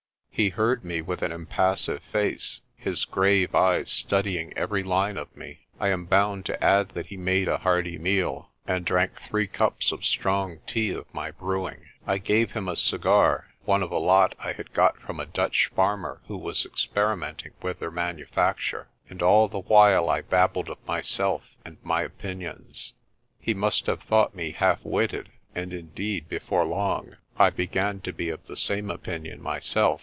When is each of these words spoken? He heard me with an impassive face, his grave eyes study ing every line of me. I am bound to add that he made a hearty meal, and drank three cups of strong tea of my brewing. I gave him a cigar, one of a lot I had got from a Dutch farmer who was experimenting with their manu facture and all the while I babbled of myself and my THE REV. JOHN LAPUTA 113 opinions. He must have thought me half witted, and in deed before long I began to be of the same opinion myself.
He 0.33 0.49
heard 0.49 0.83
me 0.83 1.03
with 1.03 1.21
an 1.21 1.31
impassive 1.31 2.01
face, 2.11 2.61
his 2.75 3.05
grave 3.05 3.53
eyes 3.53 3.91
study 3.91 4.39
ing 4.39 4.57
every 4.57 4.81
line 4.81 5.15
of 5.15 5.37
me. 5.37 5.67
I 5.79 5.89
am 5.89 6.05
bound 6.05 6.47
to 6.47 6.63
add 6.63 6.89
that 6.95 7.07
he 7.07 7.17
made 7.17 7.47
a 7.47 7.59
hearty 7.59 7.99
meal, 7.99 8.49
and 8.65 8.83
drank 8.83 9.21
three 9.21 9.45
cups 9.45 9.91
of 9.91 10.03
strong 10.03 10.57
tea 10.65 10.89
of 10.93 11.05
my 11.13 11.29
brewing. 11.29 11.89
I 12.07 12.17
gave 12.17 12.51
him 12.51 12.67
a 12.67 12.75
cigar, 12.75 13.49
one 13.65 13.83
of 13.83 13.91
a 13.91 13.99
lot 13.99 14.33
I 14.39 14.53
had 14.53 14.73
got 14.73 14.97
from 14.97 15.19
a 15.19 15.27
Dutch 15.27 15.69
farmer 15.75 16.21
who 16.27 16.37
was 16.37 16.65
experimenting 16.65 17.51
with 17.61 17.77
their 17.79 17.91
manu 17.91 18.25
facture 18.25 18.87
and 19.11 19.21
all 19.21 19.47
the 19.47 19.59
while 19.61 20.09
I 20.09 20.21
babbled 20.23 20.69
of 20.71 20.83
myself 20.87 21.43
and 21.63 21.77
my 21.83 22.01
THE 22.01 22.07
REV. 22.09 22.17
JOHN 22.17 22.29
LAPUTA 22.29 22.45
113 22.45 22.47
opinions. 22.47 22.93
He 23.39 23.53
must 23.53 23.85
have 23.85 24.01
thought 24.01 24.33
me 24.33 24.53
half 24.53 24.79
witted, 24.83 25.29
and 25.53 25.71
in 25.71 25.89
deed 25.89 26.27
before 26.27 26.65
long 26.65 27.17
I 27.37 27.51
began 27.51 27.99
to 27.99 28.11
be 28.11 28.29
of 28.29 28.43
the 28.47 28.57
same 28.57 28.89
opinion 28.89 29.39
myself. 29.39 29.99